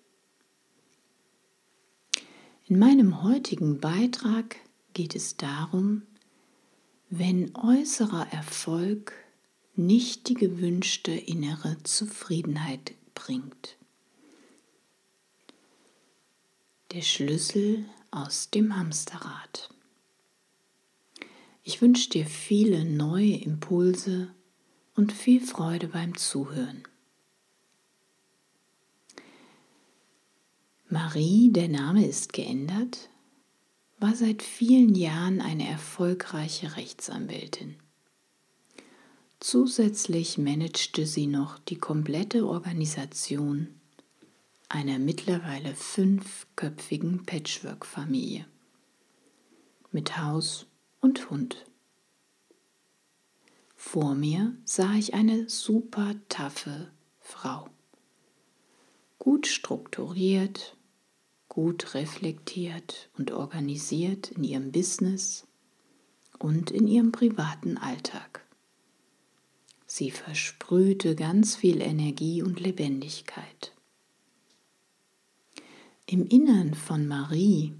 In 2.66 2.78
meinem 2.78 3.22
heutigen 3.22 3.80
Beitrag 3.80 4.56
geht 4.92 5.16
es 5.16 5.38
darum, 5.38 6.02
wenn 7.08 7.56
äußerer 7.56 8.30
Erfolg 8.32 9.14
nicht 9.74 10.28
die 10.28 10.34
gewünschte 10.34 11.12
innere 11.12 11.82
Zufriedenheit 11.82 12.94
bringt. 13.14 13.76
Der 16.92 17.02
Schlüssel 17.02 17.86
aus 18.10 18.50
dem 18.50 18.76
Hamsterrad. 18.76 19.70
Ich 21.64 21.80
wünsche 21.80 22.10
dir 22.10 22.26
viele 22.26 22.84
neue 22.84 23.36
Impulse 23.36 24.34
und 24.94 25.12
viel 25.12 25.40
Freude 25.40 25.88
beim 25.88 26.16
Zuhören. 26.16 26.82
Marie, 30.88 31.50
der 31.50 31.68
Name 31.68 32.06
ist 32.06 32.34
geändert, 32.34 33.08
war 33.98 34.14
seit 34.14 34.42
vielen 34.42 34.94
Jahren 34.94 35.40
eine 35.40 35.66
erfolgreiche 35.66 36.76
Rechtsanwältin. 36.76 37.81
Zusätzlich 39.42 40.38
managte 40.38 41.04
sie 41.04 41.26
noch 41.26 41.58
die 41.58 41.74
komplette 41.76 42.46
Organisation 42.46 43.74
einer 44.68 45.00
mittlerweile 45.00 45.74
fünfköpfigen 45.74 47.26
Patchwork-Familie 47.26 48.46
mit 49.90 50.16
Haus 50.16 50.66
und 51.00 51.28
Hund. 51.28 51.66
Vor 53.74 54.14
mir 54.14 54.56
sah 54.64 54.94
ich 54.94 55.12
eine 55.12 55.50
super 55.50 56.14
taffe 56.28 56.92
Frau. 57.18 57.68
Gut 59.18 59.48
strukturiert, 59.48 60.76
gut 61.48 61.94
reflektiert 61.94 63.10
und 63.18 63.32
organisiert 63.32 64.30
in 64.30 64.44
ihrem 64.44 64.70
Business 64.70 65.48
und 66.38 66.70
in 66.70 66.86
ihrem 66.86 67.10
privaten 67.10 67.76
Alltag. 67.76 68.41
Sie 69.94 70.10
versprühte 70.10 71.14
ganz 71.14 71.54
viel 71.54 71.82
Energie 71.82 72.42
und 72.42 72.60
Lebendigkeit. 72.60 73.74
Im 76.06 76.26
Innern 76.26 76.72
von 76.72 77.06
Marie 77.06 77.74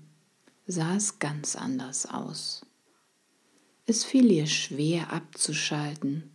sah 0.67 0.97
es 0.97 1.21
ganz 1.21 1.57
anders 1.57 2.05
aus. 2.05 2.67
Es 3.87 4.05
fiel 4.05 4.31
ihr 4.31 4.47
schwer 4.47 5.11
abzuschalten 5.11 6.31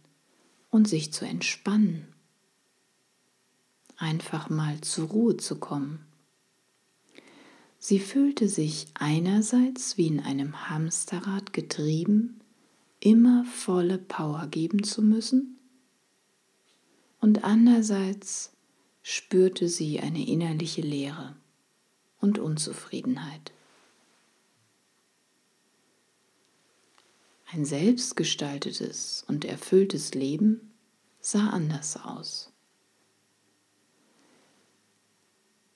und 0.71 0.87
sich 0.87 1.13
zu 1.13 1.25
entspannen, 1.25 2.07
einfach 3.97 4.49
mal 4.49 4.81
zur 4.81 5.09
Ruhe 5.09 5.37
zu 5.37 5.59
kommen. 5.59 6.07
Sie 7.77 7.99
fühlte 7.99 8.49
sich 8.49 8.87
einerseits 8.95 9.95
wie 9.95 10.07
in 10.07 10.21
einem 10.21 10.71
Hamsterrad 10.71 11.53
getrieben, 11.53 12.39
immer 12.99 13.45
volle 13.45 13.99
Power 13.99 14.47
geben 14.47 14.81
zu 14.81 15.03
müssen, 15.03 15.53
und 17.19 17.43
andererseits 17.43 18.51
spürte 19.01 19.69
sie 19.69 19.99
eine 19.99 20.27
innerliche 20.27 20.81
Leere 20.81 21.35
und 22.19 22.39
Unzufriedenheit. 22.39 23.51
Ein 27.49 27.63
selbstgestaltetes 27.63 29.23
und 29.27 29.45
erfülltes 29.45 30.13
Leben 30.13 30.73
sah 31.21 31.49
anders 31.49 31.97
aus. 32.03 32.51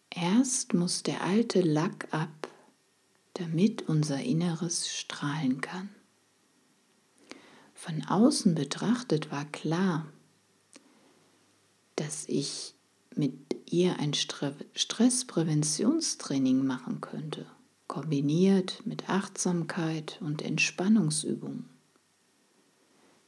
Erst 0.09 0.73
muss 0.73 1.03
der 1.03 1.23
alte 1.23 1.61
Lack 1.61 2.13
ab, 2.13 2.49
damit 3.33 3.87
unser 3.87 4.21
Inneres 4.21 4.89
strahlen 4.89 5.61
kann. 5.61 5.89
Von 7.73 8.03
außen 8.03 8.53
betrachtet 8.53 9.31
war 9.31 9.45
klar, 9.45 10.11
dass 12.01 12.25
ich 12.27 12.73
mit 13.15 13.33
ihr 13.69 13.99
ein 13.99 14.15
Stresspräventionstraining 14.15 16.65
machen 16.65 16.99
könnte, 16.99 17.45
kombiniert 17.85 18.81
mit 18.85 19.07
Achtsamkeit 19.07 20.17
und 20.19 20.41
Entspannungsübungen. 20.41 21.69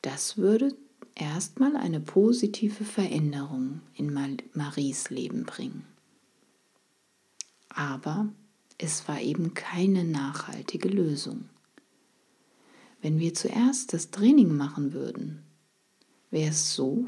Das 0.01 0.37
würde 0.37 0.75
erstmal 1.13 1.75
eine 1.75 1.99
positive 1.99 2.83
Veränderung 2.83 3.81
in 3.93 4.11
Maries 4.53 5.11
Leben 5.11 5.43
bringen. 5.43 5.85
Aber 7.69 8.27
es 8.79 9.07
war 9.07 9.21
eben 9.21 9.53
keine 9.53 10.03
nachhaltige 10.03 10.89
Lösung. 10.89 11.47
Wenn 13.03 13.19
wir 13.19 13.35
zuerst 13.35 13.93
das 13.93 14.09
Training 14.09 14.57
machen 14.57 14.93
würden, 14.93 15.43
wäre 16.31 16.49
es 16.49 16.73
so, 16.73 17.05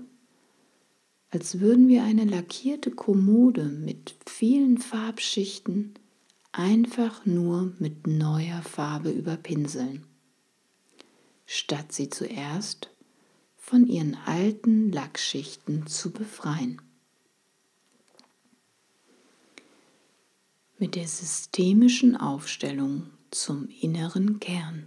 als 1.29 1.59
würden 1.59 1.87
wir 1.87 2.03
eine 2.03 2.25
lackierte 2.25 2.91
Kommode 2.91 3.65
mit 3.65 4.15
vielen 4.25 4.77
Farbschichten 4.77 5.95
einfach 6.51 7.25
nur 7.25 7.73
mit 7.79 8.07
neuer 8.07 8.61
Farbe 8.61 9.09
überpinseln, 9.11 10.05
statt 11.45 11.91
sie 11.91 12.09
zuerst 12.09 12.89
von 13.57 13.87
ihren 13.87 14.15
alten 14.25 14.91
Lackschichten 14.91 15.87
zu 15.87 16.11
befreien. 16.11 16.81
Mit 20.77 20.95
der 20.95 21.07
systemischen 21.07 22.15
Aufstellung 22.15 23.09
zum 23.31 23.67
inneren 23.81 24.39
Kern. 24.39 24.85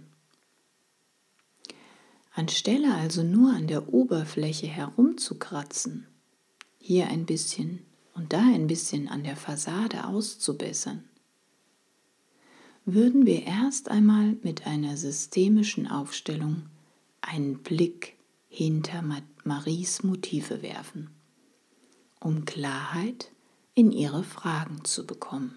Anstelle 2.33 2.95
also 2.95 3.21
nur 3.21 3.53
an 3.53 3.67
der 3.67 3.93
Oberfläche 3.93 4.67
herumzukratzen, 4.67 6.07
hier 6.79 7.07
ein 7.07 7.25
bisschen 7.25 7.85
und 8.15 8.33
da 8.33 8.41
ein 8.41 8.67
bisschen 8.67 9.07
an 9.07 9.23
der 9.23 9.35
Fassade 9.35 10.05
auszubessern, 10.05 11.03
würden 12.85 13.25
wir 13.25 13.43
erst 13.43 13.89
einmal 13.89 14.37
mit 14.41 14.65
einer 14.65 14.97
systemischen 14.97 15.87
Aufstellung 15.87 16.63
einen 17.21 17.59
Blick 17.59 18.17
hinter 18.47 19.03
Maries 19.43 20.03
Motive 20.03 20.61
werfen, 20.61 21.09
um 22.19 22.45
Klarheit 22.45 23.31
in 23.75 23.91
ihre 23.91 24.23
Fragen 24.23 24.83
zu 24.85 25.05
bekommen. 25.05 25.55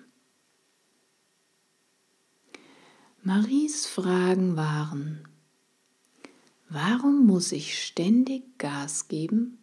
Maries 3.22 3.86
Fragen 3.86 4.56
waren, 4.56 5.26
warum 6.68 7.24
muss 7.26 7.52
ich 7.52 7.82
ständig 7.82 8.58
Gas 8.58 9.08
geben 9.08 9.61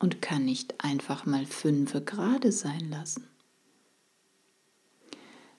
und 0.00 0.20
kann 0.20 0.44
nicht 0.44 0.82
einfach 0.82 1.26
mal 1.26 1.46
fünfe 1.46 2.02
gerade 2.02 2.50
sein 2.50 2.90
lassen? 2.90 3.28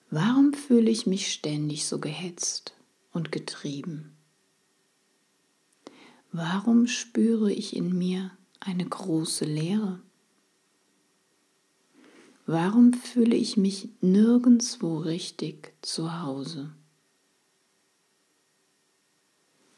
Warum 0.10 0.54
fühle 0.54 0.92
ich 0.92 1.08
mich 1.08 1.32
ständig 1.32 1.86
so 1.86 2.00
gehetzt 2.00 2.76
und 3.14 3.32
getrieben? 3.32 4.18
Warum 6.34 6.88
spüre 6.88 7.52
ich 7.52 7.76
in 7.76 7.98
mir 7.98 8.32
eine 8.60 8.86
große 8.86 9.46
Leere? 9.46 10.02
Warum 12.46 12.94
fühle 12.94 13.36
ich 13.36 13.56
mich 13.56 13.90
nirgendwo 14.02 14.98
richtig 14.98 15.74
zu 15.82 16.22
Hause? 16.22 16.74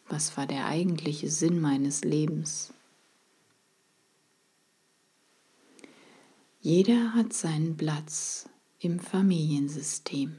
Was 0.08 0.38
war 0.38 0.48
der 0.48 0.66
eigentliche 0.66 1.30
Sinn 1.30 1.60
meines 1.60 2.04
Lebens? 2.04 2.73
Jeder 6.66 7.14
hat 7.14 7.34
seinen 7.34 7.76
Platz 7.76 8.48
im 8.80 8.98
Familiensystem. 8.98 10.34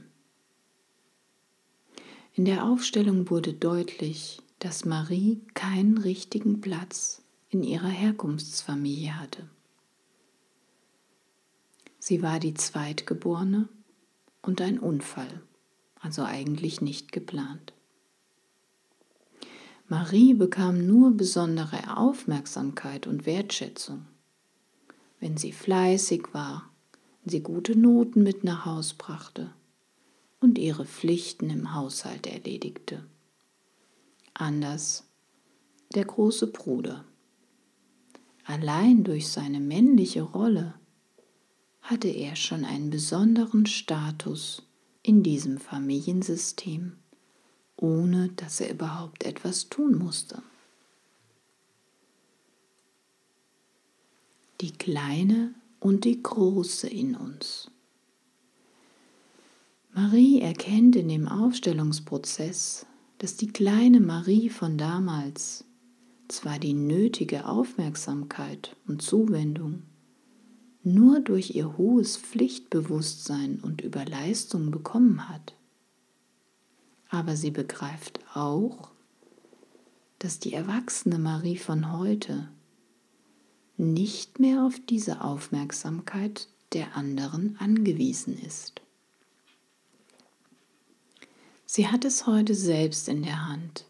In 2.32 2.46
der 2.46 2.64
Aufstellung 2.64 3.28
wurde 3.28 3.52
deutlich, 3.52 4.40
dass 4.58 4.86
Marie 4.86 5.42
keinen 5.52 5.98
richtigen 5.98 6.62
Platz 6.62 7.20
in 7.50 7.62
ihrer 7.62 7.90
Herkunftsfamilie 7.90 9.20
hatte. 9.20 9.50
Sie 11.98 12.22
war 12.22 12.40
die 12.40 12.54
Zweitgeborene 12.54 13.68
und 14.40 14.62
ein 14.62 14.78
Unfall, 14.78 15.42
also 16.00 16.22
eigentlich 16.22 16.80
nicht 16.80 17.12
geplant. 17.12 17.74
Marie 19.88 20.32
bekam 20.32 20.86
nur 20.86 21.14
besondere 21.14 21.98
Aufmerksamkeit 21.98 23.06
und 23.06 23.26
Wertschätzung 23.26 24.06
wenn 25.24 25.38
sie 25.38 25.52
fleißig 25.52 26.34
war, 26.34 26.70
sie 27.24 27.40
gute 27.40 27.74
Noten 27.74 28.22
mit 28.22 28.44
nach 28.44 28.66
Haus 28.66 28.92
brachte 28.92 29.54
und 30.38 30.58
ihre 30.58 30.84
Pflichten 30.84 31.48
im 31.48 31.72
Haushalt 31.72 32.26
erledigte. 32.26 33.06
Anders 34.34 35.04
der 35.94 36.04
große 36.04 36.48
Bruder. 36.48 37.06
Allein 38.44 39.02
durch 39.02 39.28
seine 39.28 39.60
männliche 39.60 40.20
Rolle 40.20 40.74
hatte 41.80 42.08
er 42.08 42.36
schon 42.36 42.66
einen 42.66 42.90
besonderen 42.90 43.64
Status 43.64 44.62
in 45.02 45.22
diesem 45.22 45.56
Familiensystem, 45.56 46.98
ohne 47.76 48.28
dass 48.36 48.60
er 48.60 48.70
überhaupt 48.70 49.24
etwas 49.24 49.70
tun 49.70 49.96
musste. 49.96 50.42
Die 54.64 54.72
kleine 54.72 55.52
und 55.78 56.06
die 56.06 56.22
große 56.22 56.88
in 56.88 57.16
uns. 57.16 57.70
Marie 59.92 60.40
erkennt 60.40 60.96
in 60.96 61.10
dem 61.10 61.28
Aufstellungsprozess, 61.28 62.86
dass 63.18 63.36
die 63.36 63.48
kleine 63.48 64.00
Marie 64.00 64.48
von 64.48 64.78
damals 64.78 65.66
zwar 66.28 66.58
die 66.58 66.72
nötige 66.72 67.46
Aufmerksamkeit 67.46 68.74
und 68.86 69.02
Zuwendung 69.02 69.82
nur 70.82 71.20
durch 71.20 71.54
ihr 71.54 71.76
hohes 71.76 72.16
Pflichtbewusstsein 72.16 73.60
und 73.60 73.82
über 73.82 74.06
Leistung 74.06 74.70
bekommen 74.70 75.28
hat, 75.28 75.54
aber 77.10 77.36
sie 77.36 77.50
begreift 77.50 78.18
auch, 78.32 78.92
dass 80.20 80.38
die 80.38 80.54
erwachsene 80.54 81.18
Marie 81.18 81.58
von 81.58 81.92
heute 81.92 82.48
nicht 83.76 84.38
mehr 84.38 84.64
auf 84.64 84.78
diese 84.88 85.22
Aufmerksamkeit 85.22 86.48
der 86.72 86.96
anderen 86.96 87.56
angewiesen 87.58 88.38
ist. 88.38 88.80
Sie 91.66 91.88
hat 91.88 92.04
es 92.04 92.26
heute 92.26 92.54
selbst 92.54 93.08
in 93.08 93.22
der 93.22 93.48
Hand, 93.48 93.86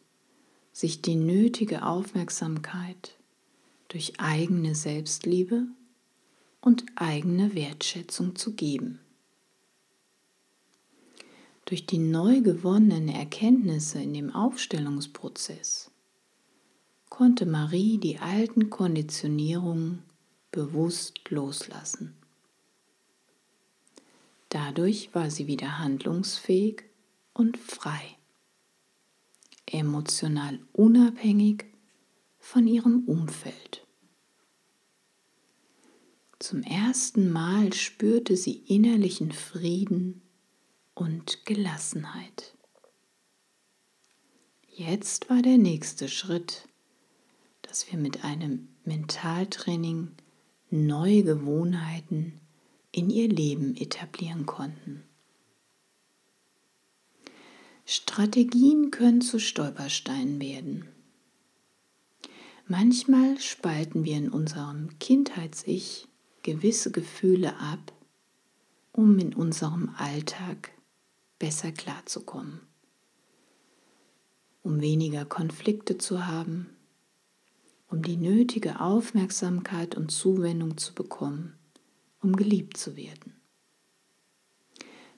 sich 0.72 1.02
die 1.02 1.16
nötige 1.16 1.84
Aufmerksamkeit 1.84 3.14
durch 3.88 4.18
eigene 4.18 4.74
Selbstliebe 4.74 5.66
und 6.60 6.84
eigene 6.96 7.54
Wertschätzung 7.54 8.36
zu 8.36 8.54
geben. 8.54 9.00
Durch 11.66 11.86
die 11.86 11.98
neu 11.98 12.40
gewonnenen 12.40 13.08
Erkenntnisse 13.08 14.00
in 14.00 14.14
dem 14.14 14.34
Aufstellungsprozess 14.34 15.90
konnte 17.14 17.46
Marie 17.46 17.98
die 17.98 18.18
alten 18.18 18.70
Konditionierungen 18.70 20.02
bewusst 20.50 21.30
loslassen. 21.30 22.16
Dadurch 24.48 25.14
war 25.14 25.30
sie 25.30 25.46
wieder 25.46 25.78
handlungsfähig 25.78 26.82
und 27.32 27.56
frei 27.56 28.16
emotional 29.66 30.58
unabhängig 30.72 31.66
von 32.40 32.66
ihrem 32.66 33.04
Umfeld. 33.04 33.86
Zum 36.40 36.64
ersten 36.64 37.30
Mal 37.30 37.72
spürte 37.74 38.36
sie 38.36 38.56
innerlichen 38.66 39.30
Frieden 39.30 40.20
und 40.94 41.46
Gelassenheit. 41.46 42.56
Jetzt 44.66 45.30
war 45.30 45.42
der 45.42 45.58
nächste 45.58 46.08
Schritt, 46.08 46.68
dass 47.74 47.90
wir 47.90 47.98
mit 47.98 48.22
einem 48.22 48.68
Mentaltraining 48.84 50.12
neue 50.70 51.24
Gewohnheiten 51.24 52.40
in 52.92 53.10
ihr 53.10 53.28
Leben 53.28 53.74
etablieren 53.76 54.46
konnten. 54.46 55.02
Strategien 57.84 58.92
können 58.92 59.22
zu 59.22 59.40
Stolpersteinen 59.40 60.40
werden. 60.40 60.86
Manchmal 62.68 63.40
spalten 63.40 64.04
wir 64.04 64.18
in 64.18 64.28
unserem 64.28 64.96
Kindheits-Ich 65.00 66.06
gewisse 66.44 66.92
Gefühle 66.92 67.58
ab, 67.58 67.92
um 68.92 69.18
in 69.18 69.34
unserem 69.34 69.92
Alltag 69.96 70.70
besser 71.40 71.72
klarzukommen, 71.72 72.60
um 74.62 74.80
weniger 74.80 75.24
Konflikte 75.24 75.98
zu 75.98 76.28
haben, 76.28 76.68
um 77.94 78.02
die 78.02 78.16
nötige 78.16 78.80
Aufmerksamkeit 78.80 79.96
und 79.96 80.10
Zuwendung 80.10 80.76
zu 80.76 80.94
bekommen, 80.94 81.54
um 82.20 82.36
geliebt 82.36 82.76
zu 82.76 82.96
werden 82.96 83.34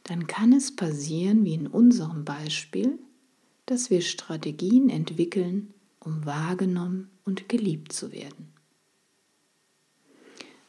dann 0.07 0.29
kann 0.29 0.53
es 0.53 0.75
passieren, 0.75 1.45
wie 1.45 1.55
in 1.55 1.67
unserem 1.67 2.25
Beispiel, 2.25 3.01
dass 3.67 3.91
wir 3.91 4.03
Strategien 4.03 4.89
entwickeln, 4.89 5.75
um 5.99 6.25
wahrgenommen 6.25 7.11
und 7.25 7.49
geliebt 7.49 7.93
zu 7.93 8.13
werden. 8.13 8.53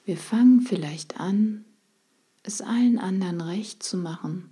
Wir 0.05 0.17
fangen 0.17 0.61
vielleicht 0.61 1.19
an, 1.19 1.65
es 2.41 2.61
allen 2.61 2.97
anderen 2.97 3.41
recht 3.41 3.83
zu 3.83 3.97
machen, 3.97 4.49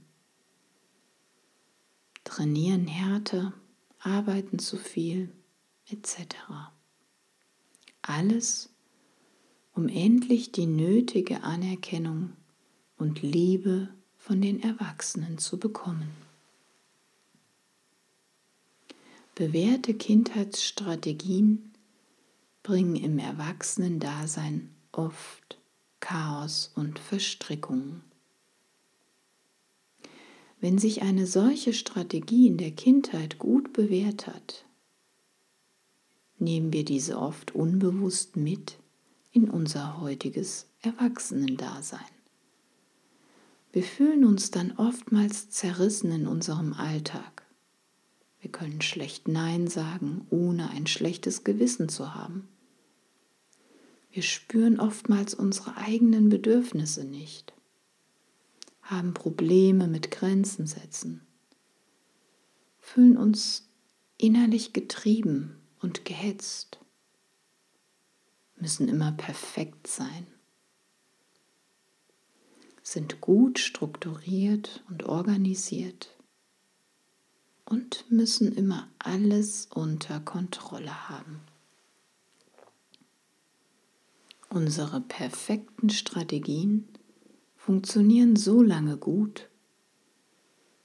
trainieren 2.24 2.86
härter, 2.86 3.54
arbeiten 3.98 4.60
zu 4.60 4.78
viel, 4.78 5.32
etc. 5.90 6.36
Alles, 8.08 8.70
um 9.74 9.90
endlich 9.90 10.52
die 10.52 10.68
nötige 10.68 11.42
Anerkennung 11.42 12.34
und 12.98 13.24
Liebe 13.24 13.90
von 14.16 14.42
den 14.42 14.62
Erwachsenen 14.62 15.40
zu 15.40 15.58
bekommen. 15.58 16.12
Bewährte 19.34 19.96
Kindheitsstrategien 19.96 21.74
bringen 22.62 22.96
im 22.96 23.18
Erwachsenen-Dasein 23.18 24.70
oft 24.92 25.60
Chaos 26.00 26.72
und 26.76 27.00
Verstrickungen. 27.00 28.04
Wenn 30.62 30.78
sich 30.78 31.02
eine 31.02 31.26
solche 31.26 31.74
Strategie 31.74 32.48
in 32.48 32.58
der 32.58 32.72
Kindheit 32.72 33.40
gut 33.40 33.74
bewährt 33.74 34.28
hat, 34.28 34.65
nehmen 36.38 36.74
wir 36.74 36.84
diese 36.86 37.18
oft 37.18 37.56
unbewusst 37.56 38.36
mit 38.36 38.78
in 39.32 39.50
unser 39.50 40.00
heutiges 40.00 40.68
Erwachsenendasein. 40.82 42.00
Wir 43.72 43.84
fühlen 43.84 44.24
uns 44.24 44.52
dann 44.52 44.74
oftmals 44.78 45.50
zerrissen 45.50 46.12
in 46.12 46.28
unserem 46.28 46.74
Alltag. 46.74 47.44
Wir 48.40 48.52
können 48.52 48.82
schlecht 48.82 49.28
Nein 49.28 49.68
sagen, 49.68 50.26
ohne 50.30 50.70
ein 50.70 50.88
schlechtes 50.88 51.44
Gewissen 51.44 51.90
zu 51.90 52.16
haben. 52.16 52.48
Wir 54.12 54.24
spüren 54.24 54.80
oftmals 54.80 55.34
unsere 55.34 55.76
eigenen 55.76 56.30
Bedürfnisse 56.30 57.04
nicht, 57.04 57.54
haben 58.82 59.14
Probleme 59.14 59.88
mit 59.88 60.12
Grenzen 60.12 60.68
setzen, 60.68 61.22
fühlen 62.80 63.18
uns 63.18 63.68
innerlich 64.18 64.72
getrieben 64.72 65.58
und 65.86 66.04
gehetzt, 66.04 66.80
müssen 68.58 68.90
immer 68.90 69.14
perfekt 69.14 69.88
sein 69.88 70.28
sind 72.88 73.20
gut 73.20 73.58
strukturiert 73.58 74.84
und 74.90 75.04
organisiert 75.04 76.16
und 77.66 78.06
müssen 78.12 78.54
immer 78.54 78.88
alles 79.00 79.68
unter 79.74 80.20
Kontrolle 80.20 81.10
haben. 81.10 81.42
Unsere 84.50 85.02
perfekten 85.02 85.90
Strategien 85.90 86.88
funktionieren 87.58 88.36
so 88.36 88.62
lange 88.62 88.98
gut, 88.98 89.50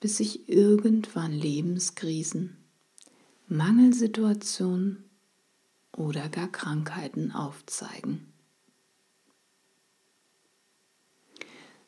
bis 0.01 0.17
sich 0.17 0.49
irgendwann 0.49 1.33
Lebenskrisen, 1.33 2.57
Mangelsituationen 3.53 5.11
oder 5.91 6.29
gar 6.29 6.47
Krankheiten 6.47 7.33
aufzeigen. 7.33 8.33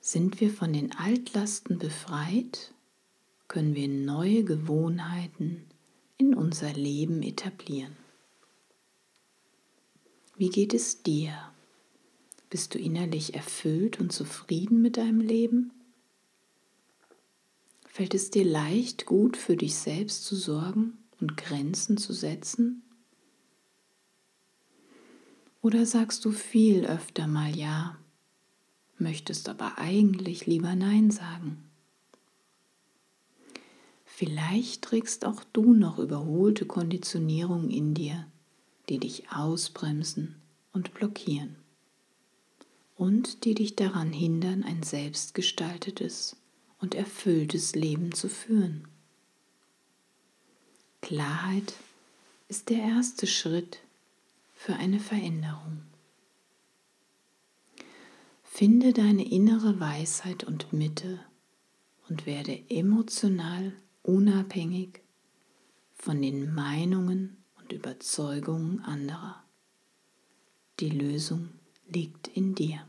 Sind 0.00 0.40
wir 0.40 0.50
von 0.50 0.72
den 0.72 0.90
Altlasten 0.96 1.78
befreit, 1.78 2.74
können 3.46 3.76
wir 3.76 3.86
neue 3.86 4.42
Gewohnheiten 4.42 5.64
in 6.18 6.34
unser 6.34 6.72
Leben 6.72 7.22
etablieren. 7.22 7.96
Wie 10.36 10.50
geht 10.50 10.74
es 10.74 11.04
dir? 11.04 11.32
Bist 12.50 12.74
du 12.74 12.80
innerlich 12.80 13.34
erfüllt 13.34 14.00
und 14.00 14.12
zufrieden 14.12 14.82
mit 14.82 14.96
deinem 14.96 15.20
Leben? 15.20 15.70
Fällt 17.86 18.14
es 18.14 18.32
dir 18.32 18.44
leicht, 18.44 19.06
gut 19.06 19.36
für 19.36 19.56
dich 19.56 19.76
selbst 19.76 20.24
zu 20.24 20.34
sorgen 20.34 20.98
und 21.22 21.36
Grenzen 21.38 21.96
zu 21.96 22.12
setzen? 22.12 22.82
Oder 25.62 25.86
sagst 25.86 26.24
du 26.24 26.32
viel 26.32 26.84
öfter 26.84 27.26
mal 27.26 27.56
Ja 27.56 27.96
möchtest 29.02 29.48
aber 29.48 29.78
eigentlich 29.78 30.46
lieber 30.46 30.74
Nein 30.74 31.10
sagen. 31.10 31.58
Vielleicht 34.04 34.82
trägst 34.82 35.24
auch 35.24 35.42
du 35.52 35.74
noch 35.74 35.98
überholte 35.98 36.64
Konditionierungen 36.64 37.70
in 37.70 37.94
dir, 37.94 38.26
die 38.88 38.98
dich 38.98 39.30
ausbremsen 39.32 40.36
und 40.72 40.94
blockieren 40.94 41.56
und 42.96 43.44
die 43.44 43.54
dich 43.54 43.74
daran 43.74 44.12
hindern, 44.12 44.62
ein 44.62 44.82
selbstgestaltetes 44.82 46.36
und 46.78 46.94
erfülltes 46.94 47.74
Leben 47.74 48.12
zu 48.12 48.28
führen. 48.28 48.86
Klarheit 51.02 51.74
ist 52.48 52.70
der 52.70 52.78
erste 52.78 53.26
Schritt 53.26 53.80
für 54.54 54.74
eine 54.74 55.00
Veränderung. 55.00 55.82
Finde 58.44 58.92
deine 58.92 59.28
innere 59.28 59.80
Weisheit 59.80 60.44
und 60.44 60.72
Mitte 60.72 61.18
und 62.08 62.24
werde 62.24 62.62
emotional 62.70 63.72
unabhängig 64.04 65.00
von 65.96 66.22
den 66.22 66.54
Meinungen 66.54 67.36
und 67.58 67.72
Überzeugungen 67.72 68.80
anderer. 68.84 69.42
Die 70.78 70.90
Lösung 70.90 71.48
liegt 71.88 72.28
in 72.28 72.54
dir. 72.54 72.86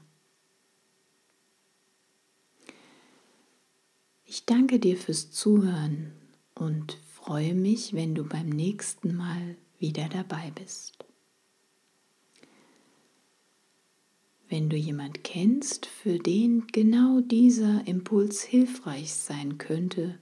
Ich 4.26 4.46
danke 4.46 4.80
dir 4.80 4.98
fürs 4.98 5.32
Zuhören 5.32 6.14
und 6.54 6.98
freue 7.24 7.54
mich, 7.54 7.94
wenn 7.94 8.16
du 8.16 8.26
beim 8.26 8.50
nächsten 8.50 9.16
Mal 9.16 9.56
wieder 9.80 10.10
dabei 10.10 10.52
bist. 10.52 11.06
Wenn 14.50 14.70
du 14.70 14.76
jemand 14.76 15.24
kennst, 15.24 15.86
für 15.86 16.20
den 16.20 16.68
genau 16.68 17.22
dieser 17.22 17.88
Impuls 17.88 18.44
hilfreich 18.44 19.14
sein 19.14 19.58
könnte, 19.58 20.20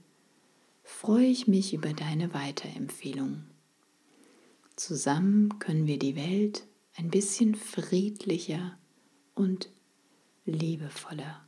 freue 0.84 1.26
ich 1.26 1.48
mich 1.48 1.74
über 1.74 1.94
deine 1.94 2.36
Weiterempfehlung. 2.36 3.46
Zusammen 4.76 5.58
können 5.58 5.88
wir 5.88 5.98
die 5.98 6.16
Welt 6.16 6.68
ein 6.98 7.10
bisschen 7.10 7.56
friedlicher 7.56 8.78
und 9.34 9.72
liebevoller 10.46 11.44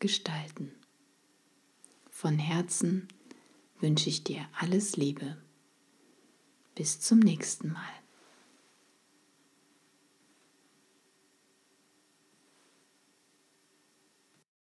gestalten. 0.00 0.70
Von 2.10 2.38
Herzen 2.38 3.08
wünsche 3.82 4.08
ich 4.08 4.24
dir 4.24 4.48
alles 4.58 4.96
Liebe. 4.96 5.36
Bis 6.74 7.00
zum 7.00 7.18
nächsten 7.18 7.72
Mal. 7.72 8.01